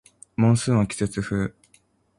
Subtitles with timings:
[0.35, 1.53] モンスーンは季節風